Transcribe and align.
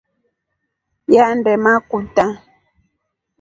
Yande 1.15 1.51
makuta. 1.63 2.25